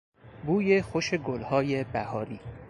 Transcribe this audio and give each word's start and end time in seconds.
بوی 0.45 0.81
خوش 0.81 1.13
گلهای 1.13 1.83
بهاری 1.83 2.39